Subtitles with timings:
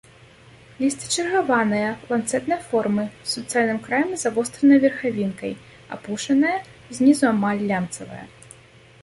[0.83, 5.53] Лісце чаргаванае, ланцэтнай формы, з суцэльным краем і завостранай верхавінкай,
[5.99, 6.57] апушанае,
[7.01, 8.25] знізу амаль лямцавае.